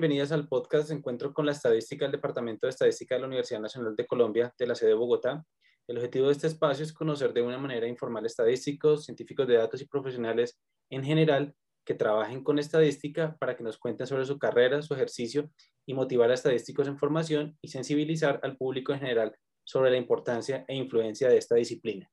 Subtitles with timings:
[0.00, 3.94] bienvenidas al podcast Encuentro con la Estadística del Departamento de Estadística de la Universidad Nacional
[3.94, 5.44] de Colombia, de la sede de Bogotá.
[5.86, 9.82] El objetivo de este espacio es conocer de una manera informal estadísticos, científicos de datos
[9.82, 10.58] y profesionales
[10.88, 11.54] en general
[11.84, 15.50] que trabajen con estadística para que nos cuenten sobre su carrera, su ejercicio
[15.84, 20.64] y motivar a estadísticos en formación y sensibilizar al público en general sobre la importancia
[20.66, 22.10] e influencia de esta disciplina.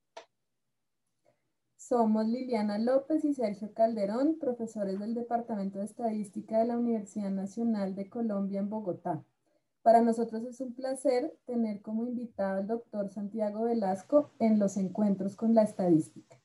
[1.88, 7.95] Somos Liliana López y Sergio Calderón, profesores del Departamento de Estadística de la Universidad Nacional
[7.95, 9.23] de Colombia en Bogotá.
[9.84, 15.38] Para nosotros es un placer tener como invitado al doctor Santiago Velasco en los encuentros
[15.38, 16.35] con la estadística.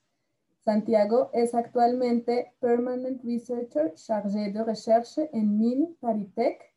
[0.64, 6.72] Santiago es actualmente Permanent Researcher Chargé de Recherche en MIN Paritech,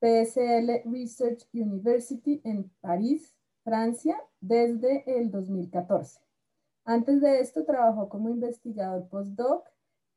[0.00, 6.27] PSL Research University en París, Francia, desde el 2014.
[6.88, 9.68] Antes de esto trabajó como investigador postdoc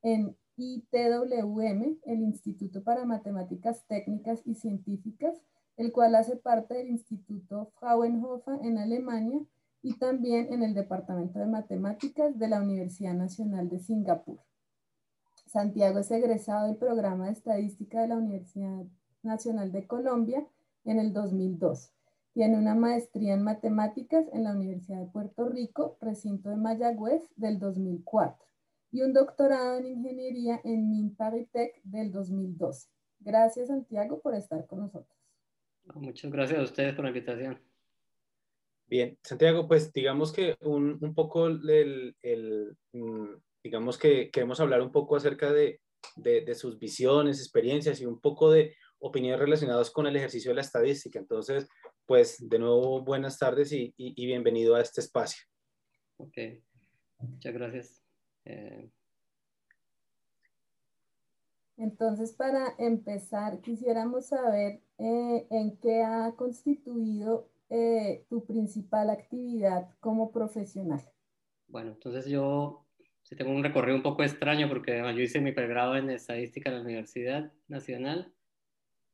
[0.04, 5.42] en ITWM, el Instituto para Matemáticas Técnicas y Científicas,
[5.76, 9.42] el cual hace parte del Instituto Fraunhofer en Alemania
[9.82, 14.40] y también en el Departamento de Matemáticas de la Universidad Nacional de Singapur.
[15.48, 18.86] Santiago es egresado del programa de estadística de la Universidad
[19.24, 20.48] Nacional de Colombia
[20.86, 21.92] en el 2002
[22.34, 27.60] tiene una maestría en matemáticas en la Universidad de Puerto Rico, recinto de Mayagüez, del
[27.60, 28.46] 2004,
[28.92, 32.90] y un doctorado en ingeniería en MINPARITEC del 2012.
[33.20, 35.18] Gracias, Santiago, por estar con nosotros.
[35.96, 37.60] Muchas gracias a ustedes por la invitación.
[38.88, 44.82] Bien, Santiago, pues digamos que un, un poco el, el, mm, digamos que queremos hablar
[44.82, 45.80] un poco acerca de,
[46.16, 50.56] de, de sus visiones, experiencias y un poco de opiniones relacionadas con el ejercicio de
[50.56, 51.20] la estadística.
[51.20, 51.68] Entonces,
[52.12, 55.46] pues de nuevo buenas tardes y, bienvenido a este espacio.
[56.18, 56.38] Ok,
[57.20, 58.04] muchas gracias.
[58.44, 58.92] Eh,
[61.78, 70.34] Entonces, para empezar, quisiéramos saber eh, en qué ha constituido eh, tu principal actividad como
[70.34, 71.02] profesional.
[71.70, 72.86] Bueno, entonces yo
[73.24, 76.76] sí tengo un recorrido un poco extraño porque yo hice mi pregrado en estadística en
[76.76, 78.34] la Universidad Nacional,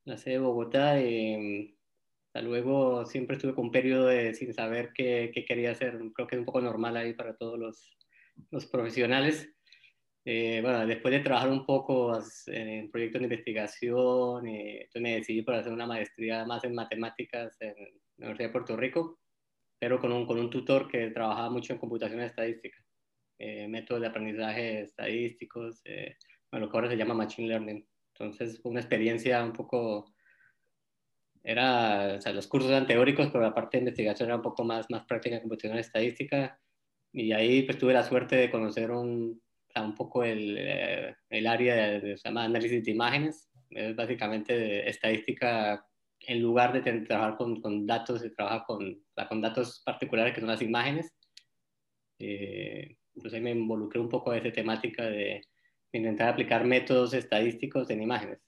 [0.04, 1.77] la sede de Bogotá, y
[2.42, 5.98] luego siempre estuve con un periodo de sin saber qué, qué, quería hacer.
[6.14, 7.98] Creo que es un poco normal ahí para todos los,
[8.52, 9.54] los profesionales.
[10.26, 15.42] Eh, bueno, después de trabajar un poco en proyectos de investigación, eh, entonces me decidí
[15.42, 17.74] por hacer una maestría más en matemáticas en
[18.18, 19.20] la Universidad de Puerto Rico,
[19.80, 22.78] pero con un, con un tutor que trabajaba mucho en computación estadística,
[23.40, 25.82] eh, métodos de aprendizaje estadísticos,
[26.52, 27.88] bueno, lo que ahora se llama Machine Learning.
[28.14, 30.14] Entonces fue una experiencia un poco
[31.48, 34.66] era, o sea, los cursos eran teóricos, pero la parte de investigación era un poco
[34.66, 36.60] más, más práctica en computación estadística.
[37.14, 39.42] Y ahí pues tuve la suerte de conocer un,
[39.74, 43.50] un poco el, eh, el área de, se llama análisis de imágenes.
[43.70, 45.86] Es básicamente estadística
[46.20, 50.50] en lugar de trabajar con, con, datos, se trabaja con, con datos particulares que son
[50.50, 51.16] las imágenes.
[52.20, 55.46] Eh, entonces ahí me involucré un poco de esa temática de
[55.94, 58.40] intentar aplicar métodos estadísticos en imágenes.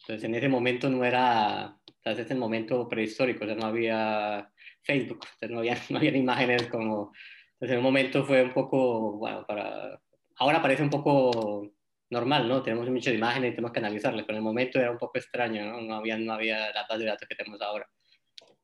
[0.00, 4.50] Entonces en ese momento no era entonces es el momento prehistórico, o sea, no había
[4.82, 7.12] Facebook, no había, no había imágenes como...
[7.54, 10.00] Entonces en un momento fue un poco, bueno, para...
[10.36, 11.70] Ahora parece un poco
[12.08, 12.62] normal, ¿no?
[12.62, 15.66] Tenemos muchas imágenes y tenemos que analizarlas, pero en el momento era un poco extraño,
[15.66, 15.82] ¿no?
[15.82, 17.86] No había, no había la base de datos que tenemos ahora.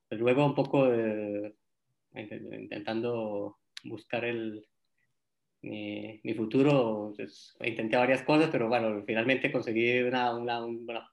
[0.09, 0.89] Pues luego un poco
[2.15, 4.67] intentando buscar el,
[5.67, 10.61] mi, mi futuro, pues, intenté varias cosas, pero bueno, finalmente conseguí una, una,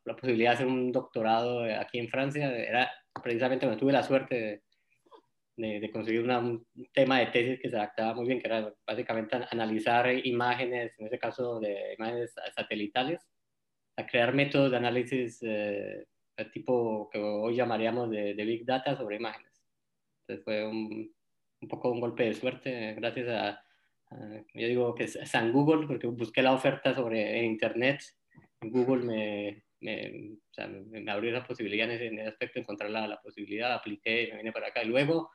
[0.06, 2.56] la posibilidad de hacer un doctorado aquí en Francia.
[2.56, 2.92] Era
[3.22, 4.64] precisamente cuando tuve la suerte
[5.58, 9.38] de, de, conseguir un tema de tesis que se adaptaba muy bien, que era básicamente
[9.50, 13.28] analizar imágenes, en este caso de imágenes satelitales,
[13.98, 16.06] a crear métodos de análisis eh,
[16.38, 19.64] de tipo que hoy llamaríamos de, de, Big Data sobre imágenes.
[20.22, 21.12] Entonces fue un,
[21.62, 23.64] un poco un golpe de suerte gracias a
[24.54, 28.02] yo digo que es San Google, porque busqué la oferta sobre en Internet.
[28.62, 33.22] Google me, me, o sea, me, abrió la posibilidad en ese, aspecto, encontrar la, la,
[33.22, 34.84] posibilidad, apliqué, me vine para acá.
[34.84, 35.32] Y luego,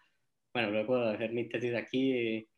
[0.53, 2.49] bueno, luego de hacer mi tesis aquí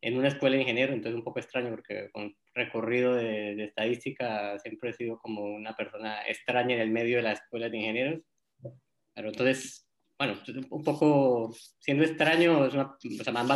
[0.00, 4.58] en una escuela de ingeniero, entonces un poco extraño porque con recorrido de, de, estadística
[4.58, 8.20] siempre he sido como una persona extraña en el medio de la escuela de ingenieros.
[9.14, 9.88] Pero entonces,
[10.18, 10.38] bueno,
[10.70, 13.48] un poco siendo extraño, es una, o sea, me han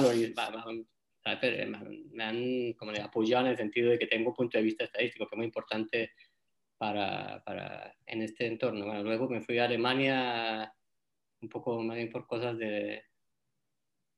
[1.25, 5.26] me han como apoyado en el sentido de que tengo un punto de vista estadístico
[5.26, 6.12] que es muy importante
[6.79, 8.87] para, para en este entorno.
[8.87, 10.73] Bueno, luego me fui a Alemania
[11.41, 13.03] un poco más bien por cosas de,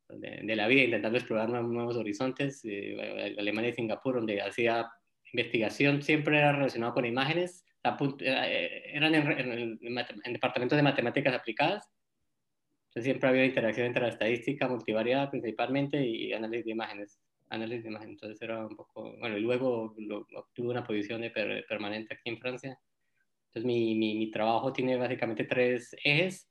[0.08, 4.90] de, la vida, intentando explorar nuevos, horizontes, eh, Alemania y Singapur, donde hacía
[5.32, 11.88] investigación siempre era relacionado con imágenes, eran en, en, departamentos de matemáticas aplicadas,
[12.90, 17.20] entonces siempre había interacción entre la estadística multivariada principalmente y análisis de imágenes.
[17.48, 18.14] Análisis de imágenes.
[18.14, 19.94] Entonces era un poco, bueno, y luego
[20.34, 21.30] obtuve una posición de
[21.68, 22.80] permanente aquí en Francia.
[23.46, 26.50] Entonces mi, mi, trabajo tiene básicamente tres ejes.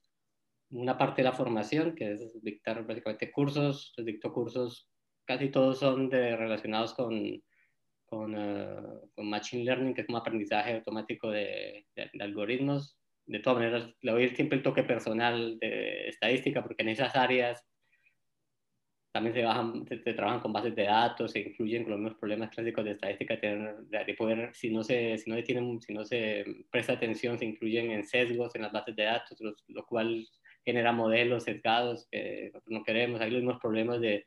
[0.69, 3.89] Una parte de la formación, que es dictar básicamente cursos.
[3.89, 4.89] Entonces dicto cursos,
[5.25, 7.43] casi todos son relacionados con, eh,
[8.07, 12.98] con, Machine Learning, que es un aprendizaje automático de, de algoritmos
[13.29, 17.63] de todas maneras, le doy siempre el toque personal de estadística, porque en esas áreas
[19.11, 22.49] también se, bajan, se, trabajan con bases de datos, se incluyen con los mismos problemas
[22.49, 26.43] clásicos de estadística, de, de poder, si no, se, si, no tienen, si no se
[26.71, 29.37] presta atención, se incluyen en sesgos en las bases de datos,
[29.67, 30.27] lo cual
[30.65, 33.21] genera modelos sesgados que no queremos.
[33.21, 34.25] Hay los mismos problemas de,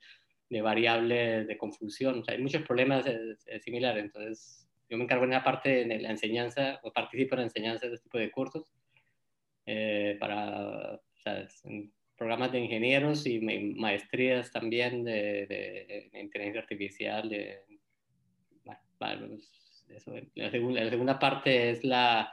[0.49, 3.05] de variables de confusión, o sea, hay muchos problemas
[3.65, 4.05] similares.
[4.05, 7.89] Entonces, yo me encargo en la parte de la enseñanza, o participo en la enseñanza
[7.89, 8.71] de este tipo de cursos
[9.67, 11.01] eh, para
[12.17, 15.47] programas de ingenieros y maestrías también de,
[16.13, 17.29] de, inteligencia artificial.
[17.29, 17.59] De,
[18.99, 20.15] pues, eso.
[20.35, 22.33] La, segunda, la, segunda, parte es la,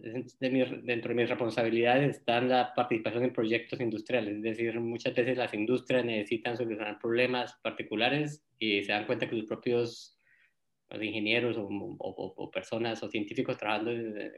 [0.00, 5.54] dentro de mis responsabilidades está la participación en proyectos industriales, es decir, muchas veces las
[5.54, 10.19] industrias necesitan solucionar problemas particulares y se dan cuenta que sus propios
[10.90, 13.92] los ingenieros o, o, personas o científicos trabajando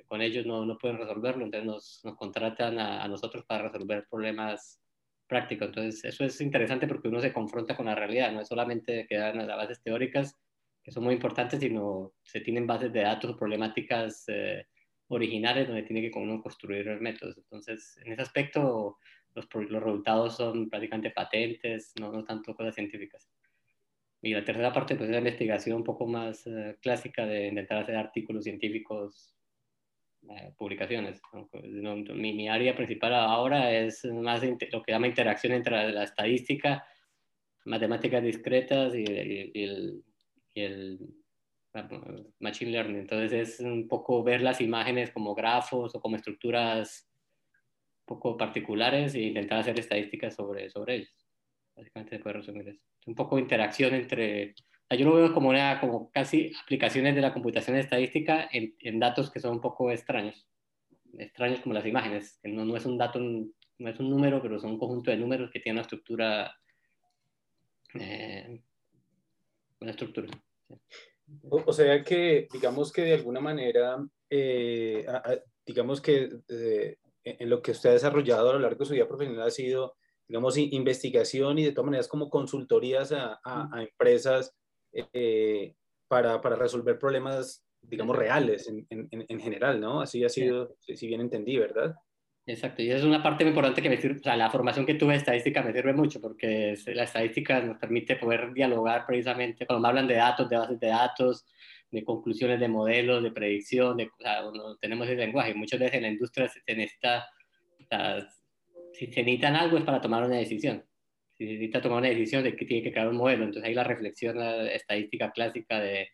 [0.06, 4.81] con ellos no, no pueden resolverlo, entonces nos, nos contratan a, nosotros para resolver problemas
[5.26, 5.69] prácticos.
[5.69, 9.34] Entonces eso es interesante porque uno se confronta con la realidad, no es solamente quedar
[9.34, 10.38] en las bases teóricas,
[10.82, 14.66] que son muy importantes, sino se tienen bases de datos o problemáticas eh,
[15.08, 17.38] originales donde tiene que uno construir métodos.
[17.38, 18.98] Entonces en ese aspecto
[19.34, 23.31] los, los resultados son prácticamente patentes, no, no tanto cosas científicas.
[24.22, 27.82] Y la tercera parte pues, es la investigación un poco más eh, clásica de intentar
[27.82, 29.34] hacer artículos científicos,
[30.30, 31.20] eh, publicaciones.
[31.50, 34.40] Pues, mi, mi, área principal ahora es más
[34.70, 36.86] lo que llama interacción entre la, estadística,
[37.64, 40.04] matemáticas discretas y, el,
[40.54, 41.00] y el
[42.38, 42.98] machine learning.
[42.98, 47.08] Entonces es un poco ver las imágenes como grafos o como estructuras
[48.02, 51.21] un poco particulares e intentar hacer estadísticas sobre, sobre ellos.
[51.76, 52.80] Básicamente se puede resumir eso.
[53.06, 54.54] Un poco de interacción entre...
[54.90, 59.30] Yo lo veo como, una, como casi aplicaciones de la computación estadística en, en, datos
[59.30, 60.46] que son un poco extraños.
[61.19, 64.60] Extraños como las imágenes, que no, no, es un dato, no es un número, pero
[64.60, 66.54] son un conjunto de números que tienen una estructura...
[67.94, 68.60] Eh,
[69.80, 70.28] una estructura.
[71.48, 75.06] O, sea que, digamos que de alguna manera, eh,
[75.64, 79.08] digamos que eh, en lo que usted ha desarrollado a lo largo de su vida
[79.08, 79.96] profesional ha sido
[80.32, 84.56] digamos, investigación y de todas maneras como consultorías a, a, empresas
[84.90, 85.75] eh,
[86.08, 90.00] para, para, resolver problemas, digamos, reales en, en, en, general, ¿no?
[90.00, 91.94] Así ha sido, si bien entendí, ¿verdad?
[92.46, 94.94] Exacto, y es una parte muy importante que me sirve, o sea, la formación que
[94.94, 99.82] tuve de estadística me sirve mucho porque la estadística nos permite poder dialogar precisamente, cuando
[99.82, 101.44] me hablan de datos, de bases de datos,
[101.90, 104.40] de conclusiones de modelos, de predicción, de, o sea,
[104.81, 105.52] tenemos ese lenguaje.
[105.52, 107.26] Muchas veces en la industria se necesita,
[107.79, 108.26] o sea,
[108.93, 110.85] si se necesitan algo es para tomar una decisión.
[111.35, 113.75] Si se necesita tomar una decisión de que tiene que crear un modelo, entonces ahí
[113.75, 116.09] la reflexión la estadística clásica de,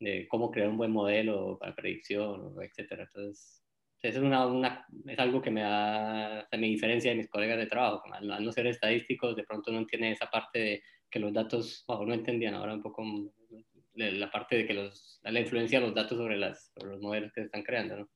[0.00, 2.92] de, cómo crear un buen modelo para predicción, etc.
[3.00, 3.62] Entonces,
[4.02, 8.02] es, una, una, es algo que me, da, me diferencia de mis colegas de trabajo.
[8.12, 12.06] Al, no ser estadísticos, de pronto no entienden esa parte de que los datos, bueno,
[12.06, 13.04] no entendían ahora un poco
[13.94, 17.32] la parte de que los, la influencia de los datos sobre, las, sobre los modelos
[17.32, 17.96] que se están creando.
[17.96, 18.08] ¿no?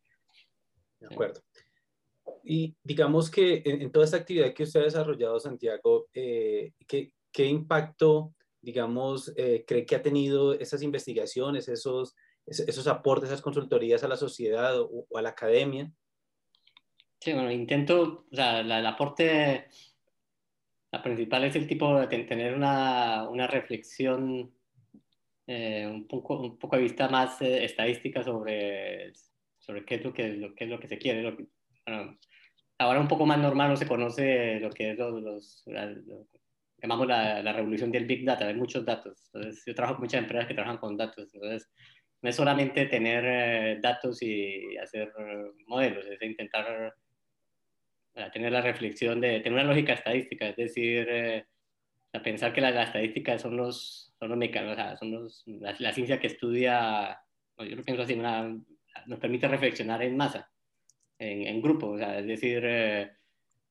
[1.01, 1.41] De acuerdo.
[2.45, 7.47] Y digamos que en, toda esta actividad que usted ha desarrollado, Santiago, eh, ¿qué, ¿qué,
[7.47, 14.09] impacto, digamos, eh, cree que ha tenido esas investigaciones, esos, esos aportes, esas consultorías a
[14.09, 15.93] la sociedad o, a la academia?
[17.21, 19.69] Sí, bueno, intento, o sea, el aporte,
[20.91, 24.53] la principal es el tipo de tener una, una reflexión
[25.47, 29.13] eh, un, poco, un poco de vista más estadística sobre,
[29.59, 31.47] sobre qué, es lo que, lo, qué es lo que se quiere, lo que,
[31.87, 32.19] bueno,
[32.79, 35.65] ahora un poco más normal no se conoce lo que es los,
[36.83, 39.31] llamamos la, la, revolución del Big Data, hay muchos datos.
[39.33, 41.33] Entonces, yo trabajo con muchas empresas que trabajan con datos.
[41.33, 41.71] Entonces,
[42.23, 45.13] no es solamente tener eh, datos y hacer
[45.67, 46.95] modelos, es intentar
[48.33, 51.47] tener la reflexión de tener una lógica estadística, es decir, eh,
[52.23, 56.27] pensar que la, la, estadística son los, son los mecanismos, son los, la, ciencia que
[56.27, 57.19] estudia,
[57.59, 60.52] yo lo pienso así, nos permite reflexionar en masa
[61.23, 63.11] en, grupo, o sea, es decir, eh,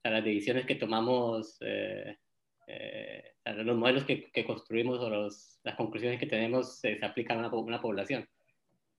[0.04, 2.18] las decisiones que tomamos eh,
[2.68, 7.48] eh, los modelos que, que construimos o los, las conclusiones que tenemos se, aplican a
[7.48, 8.28] una, una, población.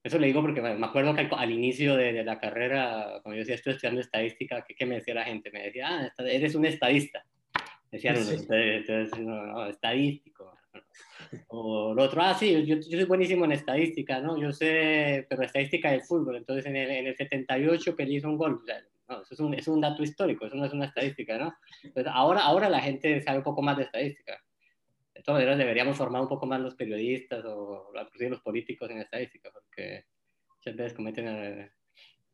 [0.03, 3.41] Eso le digo porque me acuerdo que al, inicio de, de, la carrera, cuando yo
[3.41, 5.51] decía estoy estudiando estadística, ¿qué, ¿qué, me decía la gente?
[5.53, 7.25] Me decía, ah, eres un estadista.
[7.91, 8.47] Decían, sí.
[8.49, 10.59] entonces, no, no, estadístico.
[11.49, 14.41] O lo otro, ah, sí, yo, yo, soy buenísimo en estadística, ¿no?
[14.41, 16.37] Yo sé, pero estadística del fútbol.
[16.37, 18.61] Entonces, en el, en el 78 que hizo un gol.
[18.63, 21.39] O sea, no, eso es un, es un, dato histórico, eso no es una estadística,
[21.39, 21.55] ¿no?
[21.83, 24.43] Entonces, ahora, ahora la gente sabe un poco más de estadística.
[25.15, 29.51] De todas maneras, deberíamos formar un poco más los periodistas o los políticos en estadística,
[29.51, 30.05] porque
[30.57, 31.71] muchas veces cometen...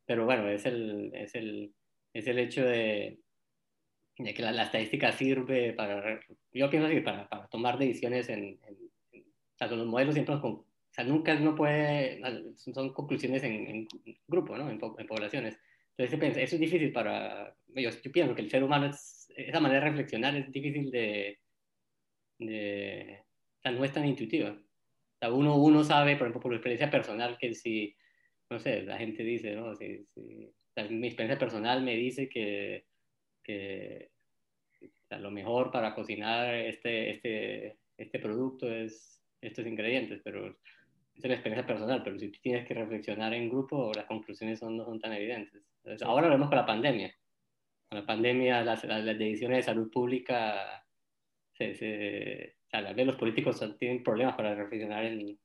[0.07, 1.75] Pero bueno, es el, es el,
[2.15, 3.21] es el hecho de,
[4.19, 6.21] de que la, la, estadística sirve para,
[6.53, 8.77] yo pienso así, para, para tomar decisiones en, en,
[9.13, 12.21] en, o sea, los modelos siempre nos, o sea, nunca uno puede,
[12.57, 13.89] son conclusiones en, en
[14.27, 14.69] grupo, ¿no?
[14.69, 15.59] En, poblaciones.
[15.97, 19.85] Entonces, eso es difícil para, yo, yo pienso que el ser humano, es, esa manera
[19.85, 21.39] de reflexionar es difícil de,
[22.39, 23.21] de,
[23.59, 24.51] o sea, no es tan intuitiva.
[24.51, 27.95] O sea, uno, uno sabe, por ejemplo, por experiencia personal, que si,
[28.51, 29.77] no sé, la gente dice, ¿no?
[29.77, 32.88] Si, si, o sea, mi experiencia personal me dice que,
[33.49, 34.11] que
[35.19, 40.47] lo mejor para cocinar este, este, este producto es estos ingredientes, pero
[41.15, 44.77] es la experiencia personal, pero si tú tienes que reflexionar en grupo, las conclusiones son,
[44.77, 45.63] no son tan evidentes.
[45.79, 47.13] Entonces, ahora lo vemos con la pandemia.
[47.89, 50.85] Con la pandemia, las, las, las decisiones de salud pública
[51.55, 55.39] se, se, o sea, los políticos tienen problemas para reflexionar en,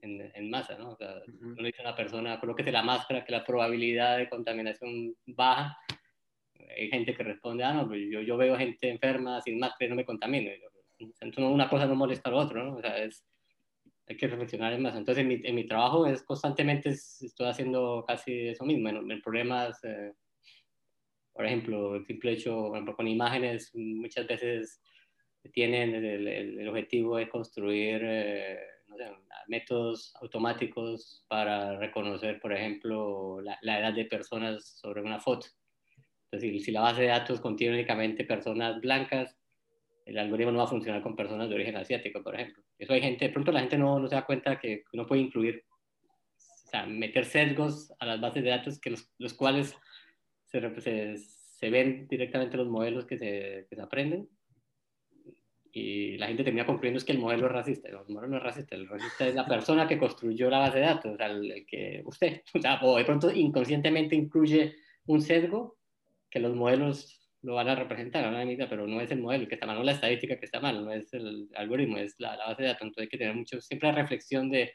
[0.00, 0.92] en, en masa, ¿no?
[0.92, 1.58] O sea, uh -huh.
[1.58, 5.76] uno dice a una persona, colóquese la máscara, que la probabilidad de contaminación baja.
[6.76, 9.88] Hay gente que responde, ah, no, pues yo, yo veo gente enferma sin máscara y
[9.90, 10.50] no me contamino.
[10.98, 12.76] Entonces, una cosa no molesta a la otra, ¿no?
[12.76, 13.24] O sea, es,
[14.06, 14.96] hay que reflexionar en más.
[14.96, 19.22] Entonces, en mi, en mi trabajo es constantemente estoy haciendo casi eso mismo, en, en
[19.22, 20.12] problemas, eh,
[21.32, 24.82] por ejemplo, el simple hecho, por ejemplo, con imágenes, muchas veces
[25.52, 29.04] tienen el, el, el objetivo de construir eh, no sé,
[29.48, 35.46] métodos automáticos para reconocer, por ejemplo, la, la, edad de personas sobre una foto.
[36.30, 39.36] Entonces, si la base de datos contiene únicamente personas blancas,
[40.04, 42.62] el algoritmo no va a funcionar con personas de origen asiático, por ejemplo.
[42.78, 45.22] Eso hay gente, de pronto la gente no, no se da cuenta que uno puede
[45.22, 45.64] incluir,
[46.38, 49.76] o sea, meter sesgos a las bases de datos que los, los cuales
[50.46, 54.28] se, se, se, ven directamente los modelos que se, que se aprenden
[55.72, 57.88] y la gente termina concluyendo es que el modelo es racista.
[57.88, 60.84] El modelo no es racista, el racista es la persona que construyó la base de
[60.84, 64.74] datos, o sea, el, que usted, o, sea, o de pronto inconscientemente incluye
[65.06, 65.79] un sesgo
[66.30, 69.54] que los modelos lo van a representar, a la pero no es el modelo que
[69.54, 72.36] está mal, no es la estadística que está mal, no es el algoritmo, es la,
[72.36, 72.82] la base de datos.
[72.82, 74.72] Entonces hay que tener mucho, siempre la reflexión de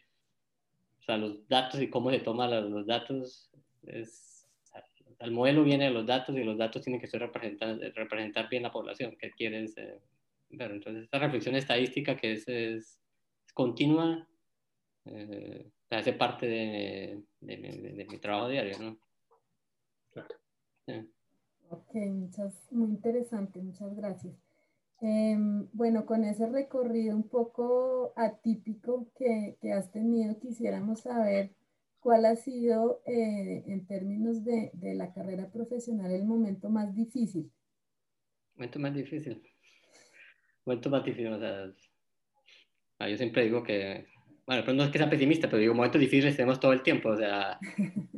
[0.99, 3.51] o sea, los datos y cómo se toman los, los datos.
[3.83, 4.83] Es, o sea,
[5.19, 8.63] el modelo viene de los datos y los datos tienen que ser representar, representar bien
[8.63, 9.77] la población que quieres.
[9.77, 9.99] Eh,
[10.49, 12.99] entonces esta reflexión estadística que es, es,
[13.45, 14.27] es continua,
[15.05, 18.99] eh, hace parte de, de, de, de, mi trabajo diario, ¿no?
[20.11, 20.35] Claro.
[20.87, 21.14] Sí.
[21.69, 24.33] Ok, muchas, muy interesante, muchas gracias.
[25.01, 25.35] Eh,
[25.73, 31.51] bueno, con ese recorrido un poco atípico que, que has tenido, quisiéramos saber
[31.99, 37.51] cuál ha sido, eh, en términos de, de la carrera profesional, el momento más difícil.
[38.55, 39.41] Momento más difícil
[40.65, 41.33] momentos más difíciles.
[41.33, 44.07] O sea, yo siempre digo que,
[44.45, 47.09] bueno, pero no es que sea pesimista, pero digo, momentos difíciles tenemos todo el tiempo.
[47.09, 47.59] O sea,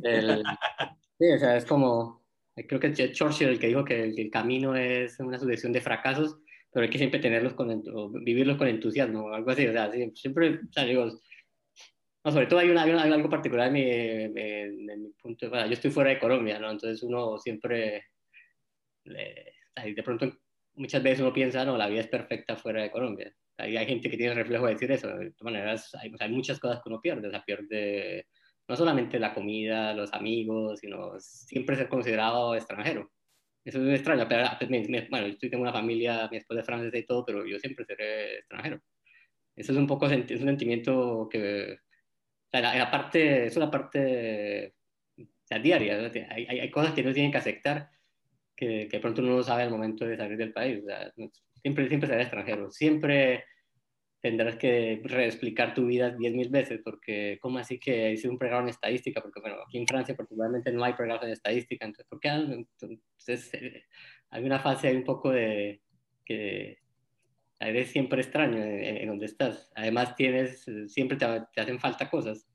[0.03, 0.43] el,
[1.19, 2.23] sí, o sea es como,
[2.65, 5.81] creo que es Churchill el que dijo que el, el, camino es una sucesión de
[5.81, 6.39] fracasos,
[6.71, 9.67] pero hay que siempre tenerlos con, o vivirlos con entusiasmo, o algo así.
[9.67, 13.73] O sea, siempre, o sea, digo, no, sobre todo hay, una, hay, algo particular en
[13.73, 15.67] mi, en, en mi punto de vista.
[15.67, 16.71] Yo estoy fuera de Colombia, ¿no?
[16.71, 18.05] Entonces uno siempre,
[19.05, 20.37] de pronto
[20.75, 23.33] muchas veces uno piensa, no, la vida es perfecta fuera de Colombia.
[23.57, 25.07] Hay, hay gente que tiene el reflejo de decir eso.
[25.07, 27.27] De todas maneras, hay, hay, muchas cosas que uno pierde.
[27.27, 28.27] O sea, pierde
[28.67, 33.11] no solamente la comida, los amigos, sino siempre ser considerado extranjero.
[33.63, 34.27] Eso es extraño.
[34.27, 37.45] Pero, me, me, bueno, yo tengo una familia, mi esposa es francesa y todo, pero
[37.45, 38.81] yo siempre seré extranjero.
[39.55, 43.71] Eso es un poco es un sentimiento que, o sea, la, la parte, es una
[43.71, 44.75] parte
[45.61, 46.11] diaria.
[46.29, 47.89] Hay, hay, hay cosas que no tienen que aceptar
[48.55, 50.79] que, que, pronto uno no sabe al momento de salir del país.
[50.83, 51.11] O sea,
[51.61, 52.69] siempre, siempre serás extranjero.
[52.71, 53.45] Siempre
[54.21, 58.69] tendrás que reexplicar tu vida 10.000 veces, porque ¿cómo así que hice un pregrado en
[58.69, 59.21] estadística?
[59.21, 62.29] Porque, bueno, aquí en Francia particularmente no hay pregrados en estadística, entonces, ¿por qué?
[62.29, 63.83] Entonces, eh,
[64.29, 65.81] hay una fase, hay un poco de
[66.25, 66.79] que
[67.59, 69.71] eres siempre extraño en, en donde estás.
[69.75, 72.47] Además, tienes, siempre te, te hacen falta cosas.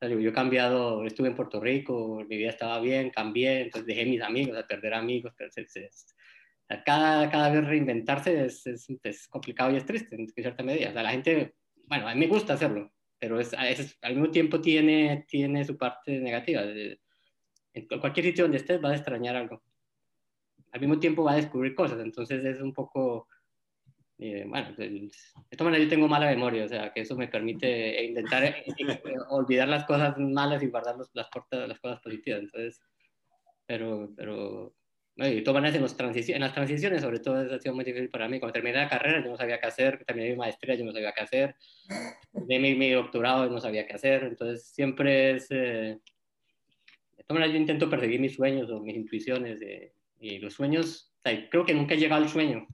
[0.00, 4.22] Yo he cambiado, estuve en Puerto Rico, mi vida estaba bien, cambié, entonces dejé mis
[4.22, 5.34] amigos, a perder amigos,
[6.84, 10.90] cada, cada vez reinventarse es, es, es, complicado y es triste en cierta medida.
[10.90, 11.54] O sea, la gente,
[11.86, 13.52] bueno, a mí me gusta hacerlo, pero es,
[14.02, 16.62] al mismo tiempo tiene, tiene su parte negativa.
[17.72, 19.62] En cualquier sitio donde estés vas a extrañar algo.
[20.72, 23.28] Al mismo tiempo va a descubrir cosas, entonces es un poco...
[24.22, 25.10] Eh, bueno, de
[25.56, 29.00] todas maneras yo tengo mala memoria, o sea, que eso me permite intentar eh, eh,
[29.30, 32.40] olvidar las cosas malas y guardar las, las cosas positivas.
[32.40, 32.80] Entonces,
[33.66, 34.74] pero, pero
[35.28, 38.26] y todas maneras, en, los en las transiciones, sobre todo, ha sido muy difícil para
[38.28, 38.40] mí.
[38.40, 40.02] Cuando terminé la carrera, yo no sabía qué hacer.
[40.04, 41.56] Terminé mi maestría, yo no sabía qué hacer.
[42.32, 44.24] De mi, mi doctorado, yo no sabía qué hacer.
[44.24, 45.50] Entonces, siempre es...
[45.50, 45.98] Eh,
[47.18, 49.60] de todas maneras, yo intento perseguir mis sueños o mis intuiciones.
[50.18, 51.12] y los sueños,
[51.50, 52.66] creo que nunca he llegado al sueño,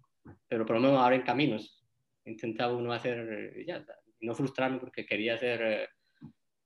[0.49, 1.85] pero por lo menos abren caminos.
[2.25, 3.85] Intentaba uno hacer, ya,
[4.21, 5.89] no frustrarme porque quería hacer...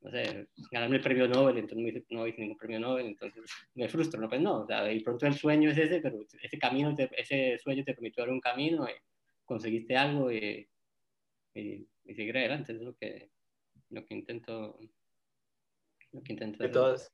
[0.02, 4.19] No sé, ganarme el premio Nobel, entonces no hice ningún premio Nobel, entonces me frustro,
[4.19, 4.28] ¿no?
[4.28, 7.85] Pues no, o sea, y pronto el sueño es ese, pero ese camino, ese sueño
[7.85, 8.92] te permitió dar un camino, y
[9.45, 10.66] conseguiste algo y,
[11.54, 13.30] y, seguir adelante, es lo que,
[13.90, 14.78] lo que intento,
[16.12, 17.12] lo que intento de todas,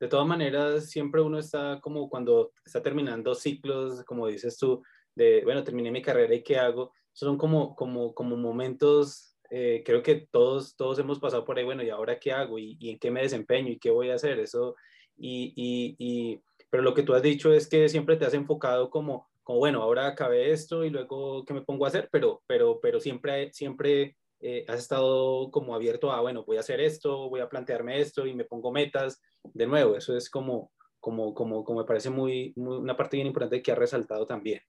[0.00, 4.82] de todas maneras, siempre uno está como cuando está terminando ciclos, como dices tú,
[5.14, 10.02] de, bueno, terminé mi carrera y qué hago, son como, como, como momentos eh, creo
[10.02, 12.58] que todos, todos hemos pasado por ahí, bueno, ¿y ahora qué hago?
[12.58, 13.70] ¿Y, en qué me desempeño?
[13.70, 14.40] ¿Y qué voy a hacer?
[14.40, 14.74] Eso,
[15.16, 18.90] y, y, y, pero lo que tú has dicho es que siempre te has enfocado
[18.90, 22.80] como, como bueno, ahora acabé esto y luego qué me pongo a hacer, pero, pero,
[22.80, 27.40] pero siempre, siempre eh, has estado como abierto a, bueno, voy a hacer esto, voy
[27.40, 29.22] a plantearme esto y me pongo metas.
[29.44, 33.28] De nuevo, eso es como, como, como, como me parece muy, muy una parte bien
[33.28, 34.62] importante que ha resaltado también.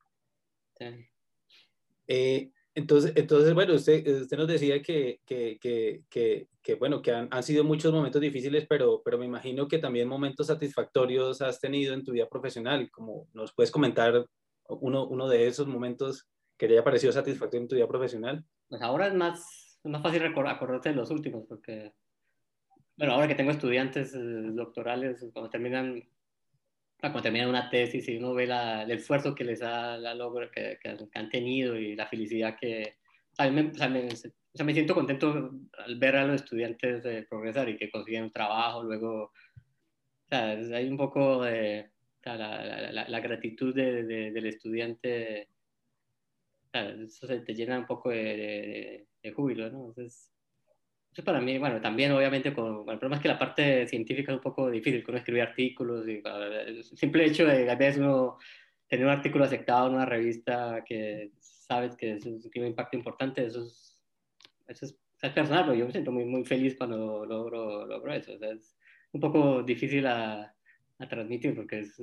[0.77, 0.86] Sí.
[2.08, 7.29] Eh, entonces, entonces bueno, usted, usted nos decía que, que, que, que bueno, que han,
[7.32, 11.94] han, sido muchos momentos difíciles, pero, pero me imagino que también momentos satisfactorios has tenido
[11.94, 12.89] en tu vida profesional.
[12.91, 14.25] Como nos puedes comentar
[14.67, 16.27] uno, uno de esos momentos
[16.58, 18.44] que te haya parecido satisfactorio en tu vida profesional.
[18.67, 21.94] Pues ahora es más, es más fácil acordarte de los últimos, porque,
[22.98, 26.04] bueno, ahora que tengo estudiantes eh, doctorales, cuando terminan
[26.99, 30.49] cuando terminan una tesis y uno ve la, el esfuerzo que les ha la logro,
[30.49, 32.97] que, que, han tenido y la felicidad que...
[33.38, 36.41] A mí me, o sea, me, o sea, me, siento contento al ver a los
[36.41, 39.25] estudiantes progresar y que consiguen un trabajo, luego...
[39.25, 41.91] O sea, hay un poco de...
[42.23, 45.47] La, la, la, gratitud de, de, del estudiante,
[46.73, 49.89] eso se te llena un poco de, de júbilo, ¿no?
[49.89, 50.35] Entonces,
[51.15, 54.34] eso para mí, bueno, también obviamente, con, bueno, el problema es que la parte científica
[54.34, 58.38] es un poco difícil, con escribir artículos, y, el simple hecho de a veces uno
[58.89, 63.45] tener un artículo aceptado en una revista que sabes que eso tiene un impacto importante,
[63.45, 63.97] eso es,
[64.67, 68.34] eso es, es, personal, pero yo me siento muy, muy feliz cuando logro, logro eso.
[68.34, 68.75] O sea, es
[69.13, 70.54] un poco difícil a,
[70.99, 71.97] a transmitir porque es,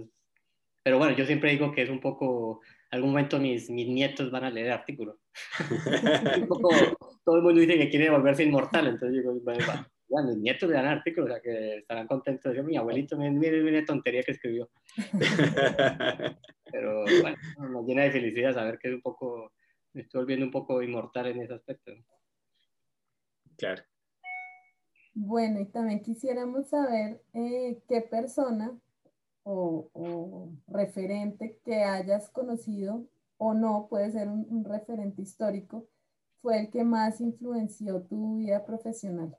[0.83, 4.45] pero bueno, yo siempre digo que es un poco, algún momento mis, mis nietos van
[4.45, 5.17] a leer artículos.
[6.41, 6.71] un poco,
[7.25, 9.65] todo el mundo dice que quiere volverse inmortal, entonces digo, bueno,
[10.09, 12.55] bueno, mis nietos le dan artículos, o sea que estarán contentos.
[12.55, 14.69] Yo, mi abuelito, mire, mire, tontería que escribió.
[16.71, 17.37] Pero bueno,
[17.71, 19.53] nos llena de felicidad saber que es un poco,
[19.95, 21.93] me estoy volviendo un poco inmortal en ese aspecto.
[23.57, 23.83] Claro.
[25.15, 28.79] Bueno, y también quisiéramos saber eh, qué persona
[29.45, 33.07] o, referente que hayas conocido
[33.37, 35.89] o no, puede ser un, referente histórico,
[36.43, 39.37] fue el que más influenció tu vida profesional?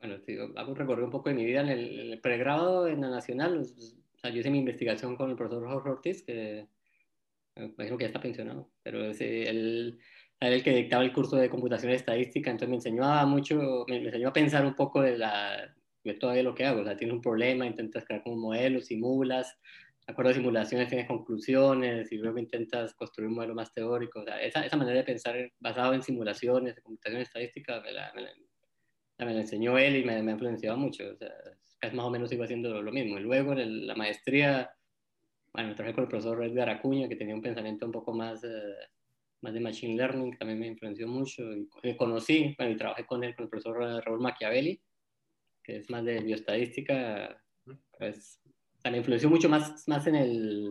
[0.00, 3.08] Bueno, sí, hago un recorrido un poco de mi vida en el, pregrado en la
[3.08, 3.58] Nacional.
[3.58, 6.68] O sea, yo hice mi investigación con el profesor Jorge Ortiz, que
[7.54, 9.98] me imagino que ya está pensionado, pero es el,
[10.40, 14.06] el que dictaba el curso de computación estadística, entonces me enseñó a mucho, me, me
[14.06, 17.14] enseñó a pensar un poco de la, yo todavía lo que hago, o sea, tienes
[17.14, 19.58] un problema, intentas crear como un modelo, simulas,
[20.12, 24.20] acuerdo de simulaciones tienes conclusiones y luego intentas construir un modelo más teórico.
[24.20, 28.12] O sea, esa, esa manera de pensar basado en simulaciones, de computación estadística, me la,
[28.14, 28.30] me la,
[29.18, 31.04] me la enseñó él y me, me, ha influenciado mucho.
[31.12, 31.32] O sea,
[31.80, 33.18] es más o menos sigo haciendo lo mismo.
[33.18, 34.70] Y luego en la maestría,
[35.52, 38.74] bueno, trabajé con el profesor Edgar Acuña, que tenía un pensamiento un poco más, eh,
[39.40, 41.42] más de machine learning, también me influenció mucho.
[41.82, 44.80] Y, conocí, bueno, y trabajé con él, con el profesor Raúl Machiavelli,
[45.64, 47.42] que es más de bioestadística,
[47.98, 48.40] pues,
[48.86, 50.70] sea, me influenció mucho más, más en el,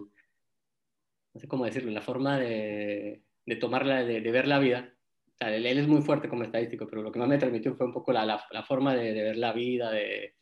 [1.34, 4.94] no sé cómo decirlo, en la forma de, de tomarla, de, de, ver la vida.
[5.28, 7.86] O sea, él, es muy fuerte como estadístico, pero lo que más me transmitió fue
[7.86, 10.34] un poco la, la, forma de, de, ver la vida, de,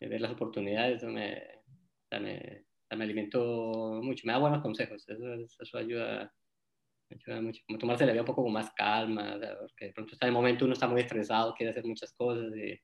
[0.00, 1.02] ver las oportunidades.
[1.02, 2.64] Me, o sea, me,
[2.96, 6.32] me, alimentó mucho, me da buenos consejos, eso, eso ayuda,
[7.10, 7.62] ayuda mucho.
[7.66, 10.34] Como tomarse la vida un poco con más calma, porque de pronto está en el
[10.34, 12.80] momento uno está muy estresado, quiere hacer muchas cosas y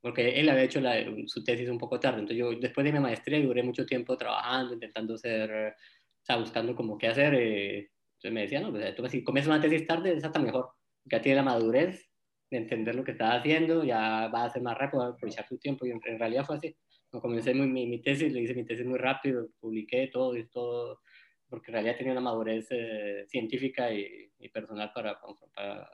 [0.00, 0.80] porque él había hecho
[1.26, 4.74] su tesis un poco tarde, entonces yo después de mi maestría duré mucho tiempo trabajando,
[4.74, 7.90] intentando ser, o sea, buscando como qué hacer, eh,
[8.22, 10.70] entonces me decía, no, pues, tú, si comienzas una tesis tarde, es hasta mejor,
[11.04, 12.08] ya tiene la madurez
[12.50, 15.46] de entender lo que estaba haciendo, ya va a ser más rápido, va a aprovechar
[15.48, 16.76] su tiempo, y en, realidad fue así.
[17.10, 21.00] Cuando comencé mi, mi, tesis, le hice mi tesis muy rápido, publiqué todo y todo,
[21.48, 25.88] porque en realidad tenía una madurez eh, científica y, personal para, para,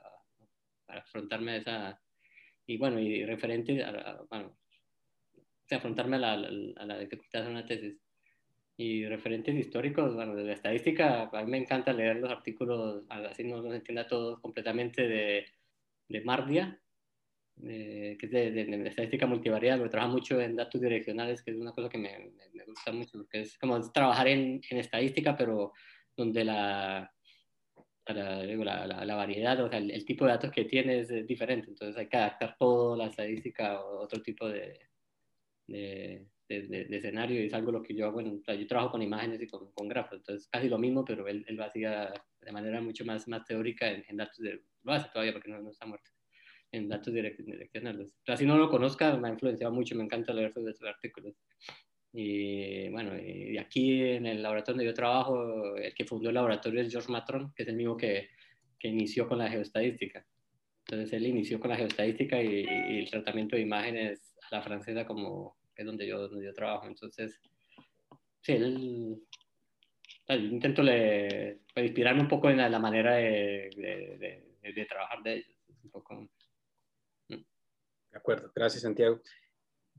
[0.85, 2.01] para, afrontarme a esa,
[2.69, 4.55] y bueno, y referente a, bueno,
[5.71, 7.99] afrontarme a la, a la dificultad de una tesis.
[8.77, 13.43] Y referentes históricos, bueno, de la estadística, a mí me encanta leer los artículos, así
[13.43, 15.45] no los entienda todos completamente, de,
[16.09, 16.79] de Mardia,
[17.59, 21.89] que es de, estadística multivariada, que trabaja mucho en datos direccionales, que es una cosa
[21.89, 25.73] que me, me, gusta mucho, porque es como trabajar en, en estadística, pero
[26.15, 27.11] donde la,
[28.13, 32.07] la, la, variedad, o sea, el, tipo de datos que tienes es diferente, entonces hay
[32.07, 34.79] que adaptar todo la estadística otro tipo de,
[35.67, 39.01] de, de, escenario y es algo lo que yo hago, o sea, yo trabajo con
[39.01, 42.51] imágenes y con, con grafos, entonces casi lo mismo, pero él, él lo hacía de
[42.51, 45.85] manera mucho más, más teórica en, datos, de, lo hace todavía porque no, no está
[45.85, 46.09] muerto,
[46.71, 48.15] en datos direccionales.
[48.25, 51.35] Pero así no lo conozca, me ha influenciado mucho, me encanta leer esos artículos.
[52.11, 56.81] Y bueno, y aquí en el laboratorio donde yo trabajo, el que fundó el laboratorio
[56.81, 58.29] es George Matron, que es el mismo que,
[58.79, 60.25] que inició con la geoestadística.
[60.85, 65.05] Entonces él inició con la geoestadística y, y, el tratamiento de imágenes a la francesa
[65.05, 66.87] como es donde yo, donde yo trabajo.
[66.87, 67.39] Entonces,
[68.41, 69.21] sí, él,
[70.29, 75.55] intento le, pues, inspirarme un poco en la, manera de, de, de, trabajar de ellos.
[75.83, 76.29] Un poco.
[77.27, 79.21] De acuerdo, gracias Santiago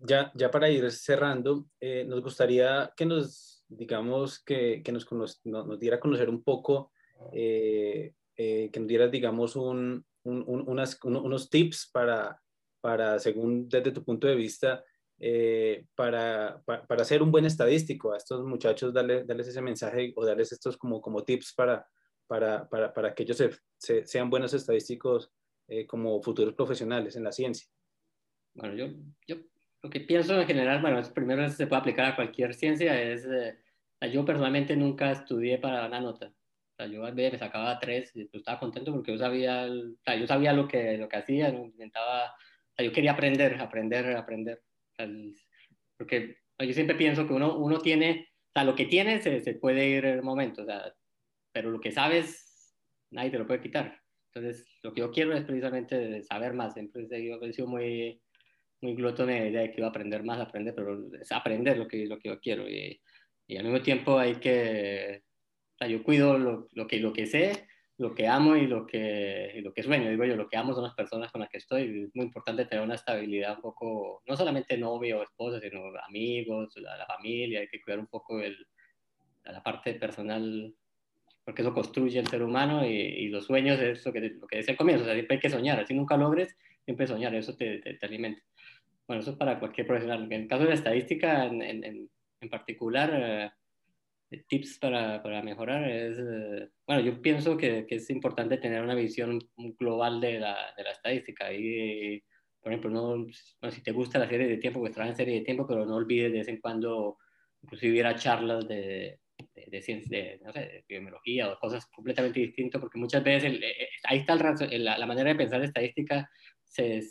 [0.00, 5.06] ya, ya para ir cerrando, eh, nos gustaría que nos, digamos, que, que nos,
[5.44, 6.92] nos, diera a conocer un poco,
[7.32, 12.40] eh, eh, que nos dieras, digamos, un, un, unas, unos tips para,
[12.80, 14.82] para, según desde tu punto de vista,
[15.94, 18.12] para, para, para, ser un buen estadístico.
[18.12, 21.86] A estos muchachos, darle, darles ese mensaje o darles estos como, como tips para,
[22.26, 23.42] para, para, para que ellos
[23.76, 25.30] se, sean buenos estadísticos
[25.86, 27.68] como futuros profesionales en la ciencia.
[28.54, 28.86] Bueno, yo,
[29.28, 29.36] yo
[29.82, 33.56] lo que pienso en general, bueno, primero se puede aplicar a cualquier ciencia, es, eh,
[34.12, 36.26] yo personalmente nunca estudié para una nota.
[36.26, 40.26] O sea, yo me sacaba tres y estaba contento porque yo sabía, o sea, yo
[40.26, 44.62] sabía lo que, lo que hacía, intentaba, o sea, yo quería aprender, aprender, aprender.
[45.96, 49.54] porque yo siempre pienso que uno, uno tiene, o sea, lo que tiene se, se
[49.54, 50.94] puede ir en el momento, o sea,
[51.52, 52.76] pero lo que sabes,
[53.10, 54.00] nadie te lo puede quitar.
[54.32, 56.74] Entonces, lo que yo quiero es precisamente saber más.
[56.74, 58.22] Siempre he sido muy
[58.80, 61.86] muy glotón de idea de que iba a aprender más, aprender, pero es aprender lo
[61.88, 62.68] que, lo que yo quiero.
[62.68, 63.00] Y,
[63.46, 65.22] y al mismo tiempo hay que,
[65.74, 67.66] o sea, yo cuido lo, lo, que, lo que sé,
[67.98, 70.10] lo que amo y lo que, y lo que sueño.
[70.10, 72.04] Digo yo, lo que amo son las personas con las que estoy.
[72.04, 76.74] Es muy importante tener una estabilidad un poco, no solamente novio o esposa, sino amigos,
[76.76, 77.60] la, la familia.
[77.60, 78.56] Hay que cuidar un poco el,
[79.44, 80.74] la parte personal
[81.44, 84.58] porque eso construye el ser humano y, y los sueños es lo que, lo que
[84.58, 87.56] decía al comienzo, o sea, siempre hay que soñar, así nunca logres, siempre soñar, eso
[87.56, 88.40] te, te, te alimenta.
[89.10, 90.22] Bueno, eso es para cualquier profesional.
[90.30, 92.08] En el caso de la estadística en, en,
[92.40, 93.10] en particular,
[94.30, 98.80] eh, tips para, para, mejorar es, eh, bueno, yo pienso que, que, es importante tener
[98.84, 99.40] una visión
[99.80, 101.52] global de la, de la estadística.
[101.52, 102.22] Y,
[102.62, 103.26] por ejemplo, no,
[103.72, 105.96] si te gusta la serie de tiempo, pues trabaja en serie de tiempo, pero no
[105.96, 107.18] olvides de vez en cuando,
[107.62, 109.18] inclusive hubiera charlas de,
[109.56, 113.54] de, de, ciencia, de, no sé, de biología o cosas completamente distintas, porque muchas veces
[113.60, 114.34] eh, ahí está
[114.70, 116.30] el, la, la, manera de pensar estadística
[116.62, 117.02] se,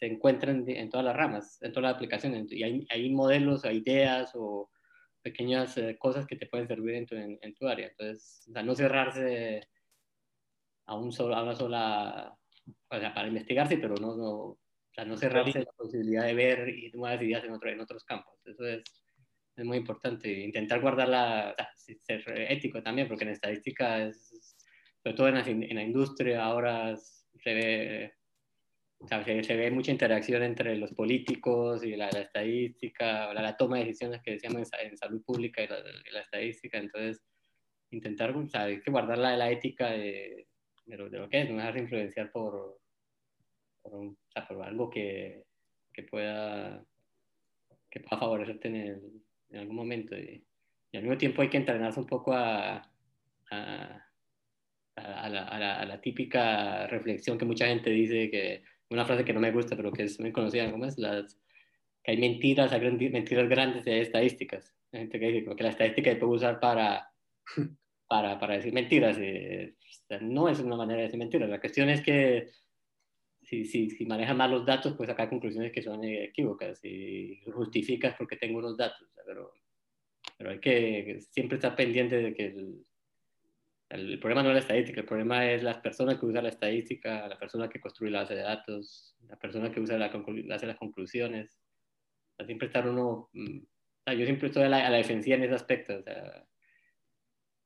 [0.00, 2.50] se encuentran en todas las ramas, en todas las aplicaciones.
[2.50, 4.70] Y hay, hay modelos, hay ideas o
[5.20, 7.88] pequeñas eh, cosas que te pueden servir en tu, en, tu área.
[7.88, 9.68] Entonces, o sea, no cerrarse
[10.86, 12.34] a, un solo, a una sola,
[12.88, 14.58] o sea, para investigarse, pero no, no, o
[14.94, 18.40] sea, no cerrarse a la posibilidad de ver nuevas ideas en, otro, en otros campos.
[18.46, 18.82] Eso es,
[19.54, 20.32] es muy importante.
[20.32, 24.56] Intentar guardarla, ser ético también, porque en estadística, es,
[25.02, 28.19] sobre todo en la, en la industria, ahora se ve
[29.06, 34.20] se, ve mucha interacción entre los políticos y la, estadística, la, la, toma de decisiones
[34.22, 35.68] que decíamos en, salud pública y
[36.12, 36.78] la, estadística.
[36.78, 37.22] Entonces,
[37.90, 40.46] intentar, o sea, hay que guardar la, la ética de,
[40.84, 42.78] de, lo, que es, no dejarse influenciar por,
[43.82, 45.44] por, o sea, por algo que,
[45.92, 46.84] que, pueda,
[47.90, 50.16] que pueda favorecerte en, el, en algún momento.
[50.16, 50.44] Y,
[50.92, 52.82] y, al mismo tiempo hay que entrenarse un poco a,
[53.50, 54.06] a
[54.96, 59.24] a la, a, la, a la, típica reflexión que mucha gente dice que una frase
[59.24, 61.38] que no me gusta, pero que es muy conocida, como es las,
[62.02, 64.74] que hay mentiras, hay mentiras grandes de estadísticas.
[64.92, 67.12] Hay gente que dice que la estadística se puede usar para,
[68.08, 69.16] para, para decir mentiras.
[69.20, 69.74] Eh,
[70.20, 71.48] no es una manera de decir mentiras.
[71.48, 72.48] La cuestión es que
[73.42, 78.14] si, si, si manejas mal los datos, pues sacar conclusiones que son equívocas y justificas
[78.18, 79.08] porque tengo unos datos.
[79.24, 79.52] Pero,
[80.36, 82.84] pero hay que siempre estar pendiente de que el,
[83.90, 87.26] el, problema no es la estadística, el problema es las personas que usan la estadística,
[87.26, 90.12] la persona que construye la base de datos, la persona que usa la,
[90.54, 91.58] hace las conclusiones.
[92.46, 93.58] siempre estar uno, mm,
[94.16, 95.98] yo siempre estoy a la, a la defensiva en ese aspecto.
[95.98, 96.46] O sea,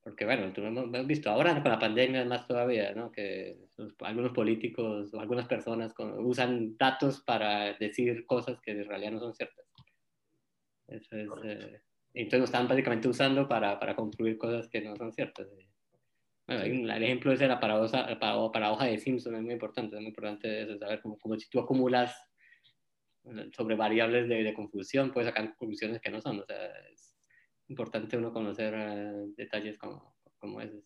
[0.03, 3.11] porque bueno, tú hemos, visto ahora con la pandemia más todavía, ¿no?
[3.11, 3.57] Que
[4.01, 9.35] algunos políticos o algunas personas usan datos para decir cosas que en realidad no son
[9.35, 9.67] ciertas.
[10.89, 11.81] Eso es, eh,
[12.13, 15.49] entonces lo están básicamente usando para, para concluir cosas que no son ciertas.
[16.46, 20.62] Bueno, el ejemplo es la paradoja, paradoja de Simpson, es muy importante, es muy importante
[20.62, 22.14] eso, saber cómo, cómo si tú acumulas
[23.57, 26.40] sobre variables de, de, confusión, puedes sacar conclusiones que no son.
[26.40, 27.16] O sea, es,
[27.68, 30.85] importante uno conocer eh, detalles como, como esos.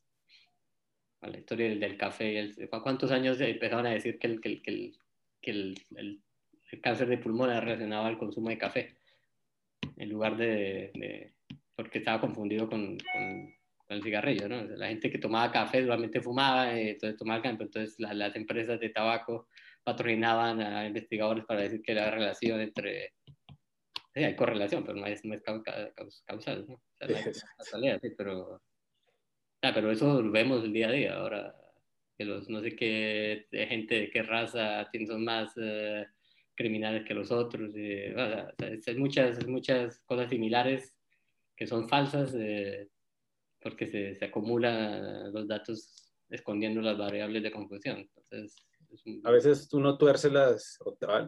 [1.20, 2.38] La historia del, del, café.
[2.38, 4.96] El, ¿Cuántos años empezaron a decir que el, que, el,
[5.42, 6.22] que el, el,
[6.80, 8.94] cáncer de pulmón era relacionado al consumo de café?
[9.96, 10.92] En lugar de...
[10.94, 11.34] de
[11.74, 13.54] porque estaba confundido con, con,
[13.88, 14.62] el cigarrillo, ¿no?
[14.64, 18.90] La gente que tomaba café solamente fumaba, eh, entonces tomaba café, entonces las empresas de
[18.90, 19.48] tabaco
[19.82, 23.12] patrocinaban a investigadores para decir que la relación entre
[24.14, 26.74] Sí, hay correlación, pero no es, no es causal, ¿no?
[26.74, 28.60] O sea, sí, pero,
[29.62, 31.14] ah, pero eso lo vemos el día a día.
[31.14, 31.54] Ahora,
[32.16, 36.04] que los no sé qué gente de qué raza son más uh,
[36.54, 37.76] criminales que los otros.
[37.76, 40.96] Y, o sea, hay muchas, muchas cosas similares
[41.54, 42.88] que son falsas eh,
[43.60, 47.98] porque se, se acumulan los datos escondiendo las variables de confusión.
[47.98, 48.56] Entonces,
[49.24, 50.78] A veces uno tuerce las,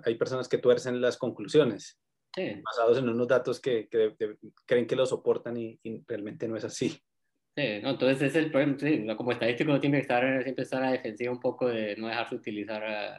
[0.04, 1.98] hay personas que tuercen las conclusiones
[2.62, 4.14] basados en unos datos que, que
[4.64, 6.90] creen que lo soportan y, realmente no es así.
[7.56, 10.82] Sí, no, entonces es el problema, sí, como estadístico uno tiene que estar, siempre estar
[10.82, 13.18] a la defensiva un poco de no dejarse utilizar a,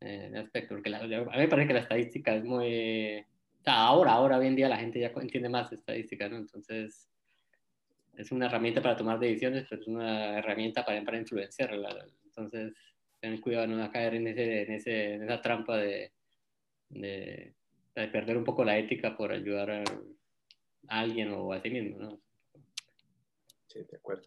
[0.00, 3.86] eh, en aspecto, porque a mí me parece que la estadística es muy, o sea,
[3.86, 6.36] ahora, ahora, hoy en día la gente ya entiende más estadística, ¿no?
[6.36, 7.08] Entonces
[8.16, 12.06] es una herramienta para tomar decisiones, pero es una herramienta para, para influenciarla.
[12.24, 12.72] Entonces,
[13.20, 16.12] tener cuidado no caer en, ese, en, ese, en esa trampa de,
[16.90, 17.56] de
[17.96, 19.84] de perder un poco la ética por ayudar a,
[20.88, 22.20] alguien o a sí mismo, ¿no?
[23.66, 24.22] Sí, de acuerdo.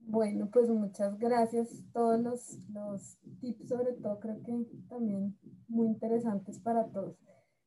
[0.00, 1.84] Bueno, pues muchas gracias.
[1.92, 7.16] Todos los, los tips, sobre todo, creo que también muy interesantes para todos.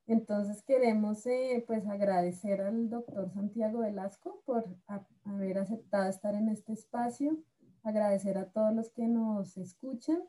[0.08, 4.66] Entonces queremos eh, pues agradecer al doctor Santiago Velasco por
[5.24, 7.38] haber aceptado estar en este espacio,
[7.84, 10.20] agradecer a todos los que nos escuchan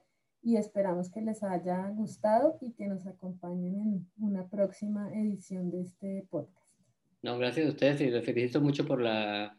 [0.42, 5.82] y esperamos que les haya gustado y que nos acompañen en una próxima edición de
[5.82, 6.66] este podcast.
[7.22, 9.58] No, gracias a ustedes y les felicito mucho por la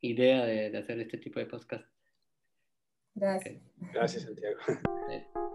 [0.00, 1.84] idea de, de hacer este tipo de podcast.
[3.14, 3.60] Gracias.
[3.92, 4.58] Gracias, Santiago.